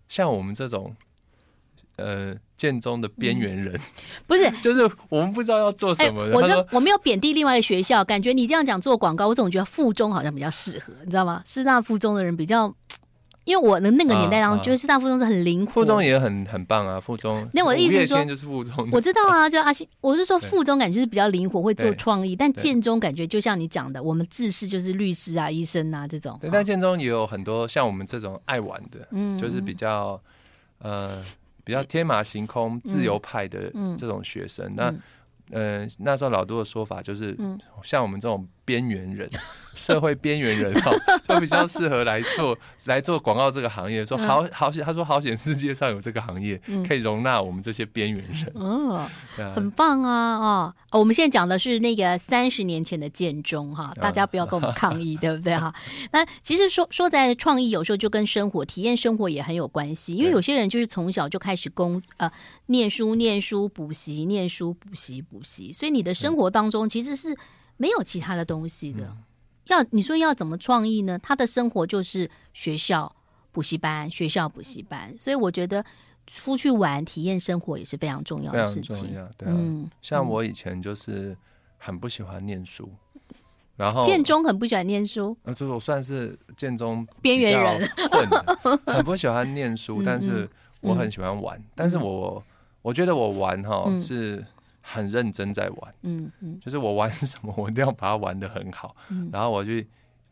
[0.07, 0.95] 像我们这种。
[1.97, 3.81] 呃，建中的边缘人、嗯、
[4.27, 6.21] 不是， 就是我们不知道要做什么。
[6.25, 11.41] 欸、我说我没有贬低另外一个学校，感觉你这样讲做广告，我总觉得附中好像比较适合，你知道吗？
[11.43, 12.71] 师大附中的人比较，
[13.45, 16.99] 因为我的那个年代当中，觉得师大附中是很灵活，附中也很很棒啊。
[16.99, 26.37] 附中，那我的意思是说，就是附中，我知道啊， 就阿信，我是说附中感觉是比较灵活，会做创意，但建中感觉就像你讲的，我们制式就是律师啊、医生啊这种。
[26.39, 30.21] 对，但建中也有很多像我们这种爱玩的，嗯，就是比较
[30.77, 31.23] 呃。
[31.63, 34.69] 比较天马行空、自由派的这种学生，嗯。
[34.69, 37.37] 嗯、那呃那时候老杜的说法就是，
[37.83, 39.29] 像我们这种边缘人。
[39.73, 40.91] 社会边缘人哈，
[41.25, 44.05] 就比较适合来做 来做广告这个行业。
[44.05, 48.51] 说好好险，他说好险，世界上有这个行业可以容纳我们这些边缘人。
[48.55, 49.09] 哦，
[49.55, 50.35] 很棒啊！
[50.91, 55.73] 哦，我们现在讲的是那个三十年前的建中哈，大家不要跟我们抗议，对不对哈？
[56.11, 62.29] 那其实说说在创意，有时候就跟生活体验生活也很有关系，因为有些人就是从小就开始工呃
[62.65, 67.33] 念书念书补习念书补习补习，所以你的生活当中其实是
[67.81, 69.11] 没有其他的东西的。
[69.65, 71.17] 要你说要怎么创意呢？
[71.17, 73.11] 他的生活就是学校
[73.51, 75.83] 补习班，学校补习班，所以我觉得
[76.27, 78.95] 出去玩体验生活也是非常重要的事情。
[78.95, 79.53] 非常重要，对啊。
[79.57, 81.35] 嗯，像我以前就是
[81.77, 83.35] 很不喜欢念书，嗯、
[83.77, 87.89] 然后建中很不喜欢念书，呃，就是我算是建中边缘人，
[88.85, 90.47] 很不喜欢念书，但是
[90.81, 92.43] 我很喜欢玩，嗯、但是我
[92.83, 94.45] 我觉得我玩哈是。
[94.81, 99.87] 很认真在玩，嗯嗯，就是我玩什么，我一定要把它玩的很好，嗯，然后我去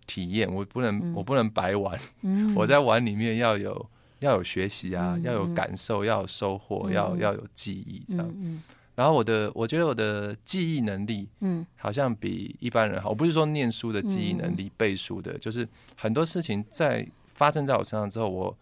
[0.07, 3.89] 体验，我不能，我不能白玩，嗯，我在玩里面要有
[4.19, 8.61] 要有学习啊，要有感受，要有收获，要要有记忆，这样，嗯，
[8.95, 13.09] 然后我的，我觉得我的记忆能力，嗯，好像比一般人好。
[13.09, 18.57] 我不是说念书的记忆能力，背书的，就是很多事情在发生在我身上之后，我。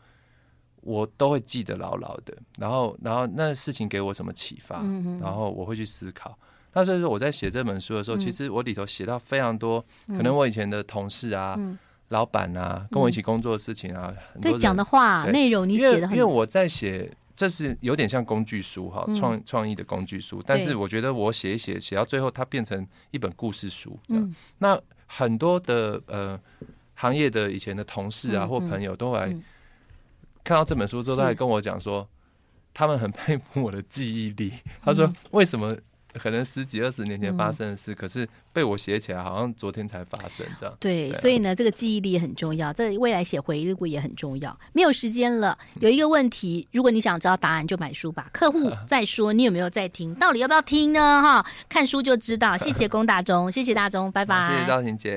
[0.88, 6.34] 我都会记得牢牢的，然后，然后那事情给我什么启发，嗯、然后我会去思考。
[6.72, 11.78] 那所以说我在写这本书的时候，嗯、其实我里头写到非常多，嗯、可能我以前的同事啊、嗯、
[12.08, 20.42] 老板啊，跟我一起工作的事情啊，嗯、很多对讲的话内容，你写的很，因为我在写，这是有点像工具书哈，创创意的工具书。
[20.46, 24.00] 但是我觉得我写一写，写到最后，它变成一本故事书。
[24.08, 26.40] 嗯，那很多的呃
[26.94, 29.36] 行业的以前的同事啊、嗯、或朋友都来。
[30.48, 32.08] 嗯看到这本书之后，他还跟我讲说，
[32.74, 34.54] 他们很佩服我的记忆力。
[34.82, 35.76] 他说，为什么
[36.14, 40.74] 可能十几二十年前发生的事，可是被我写起来，好像昨天才发生这样。
[40.80, 44.58] 对，所以呢，这个记忆力很重要，这未来写回忆录也很重要。
[44.74, 48.30] 没有时间了，有一个问题，如果你想知道答案，就买书吧。
[48.34, 50.16] 客户在说，你有没有在听？
[50.16, 51.22] 到底要不要听呢？
[51.22, 52.58] 哈，看书就知道。
[52.58, 54.44] 谢谢龚大中，谢谢大中，拜拜。
[54.48, 55.16] 谢谢赵婷姐。